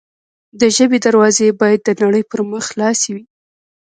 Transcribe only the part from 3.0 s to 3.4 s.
وي.